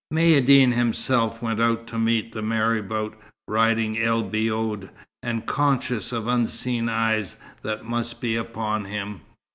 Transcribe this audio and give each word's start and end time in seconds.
Maïeddine 0.11 0.73
himself 0.73 1.43
went 1.43 1.61
out 1.61 1.85
to 1.85 1.99
meet 1.99 2.31
the 2.31 2.41
marabout, 2.41 3.15
riding 3.47 3.99
El 3.99 4.23
Biod, 4.23 4.89
and 5.21 5.45
conscious 5.45 6.11
of 6.11 6.25
unseen 6.25 6.89
eyes 6.89 7.35
that 7.61 7.85
must 7.85 8.19
be 8.19 8.35
upon 8.35 8.85
him. 8.85 9.21